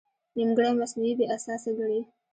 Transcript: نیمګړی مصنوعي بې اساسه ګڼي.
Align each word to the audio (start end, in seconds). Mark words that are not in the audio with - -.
نیمګړی 0.35 0.71
مصنوعي 0.79 1.13
بې 1.17 1.25
اساسه 1.35 1.71
ګڼي. 1.77 1.99